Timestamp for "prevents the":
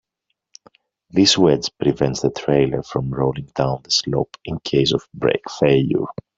1.79-2.31